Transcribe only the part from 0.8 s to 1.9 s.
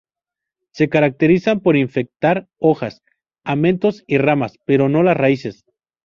caracterizan por